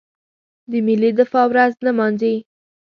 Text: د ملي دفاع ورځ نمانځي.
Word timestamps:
د 0.71 0.71
ملي 0.85 1.11
دفاع 1.19 1.45
ورځ 1.51 1.73
نمانځي. 1.87 2.35